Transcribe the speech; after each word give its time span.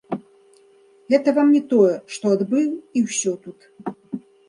Гэта 1.15 1.35
вам 1.37 1.47
не 1.57 1.63
тое, 1.75 1.93
што 2.17 2.35
адбыў 2.39 2.69
і 2.75 2.99
ўсё 3.09 3.31
тут. 3.47 3.59